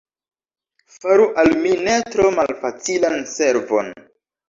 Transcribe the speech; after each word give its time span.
Faru 0.95 1.27
al 1.43 1.53
mi 1.61 1.75
ne 1.89 1.99
tro 2.09 2.29
malfacilan 2.41 3.25
servon! 3.39 3.97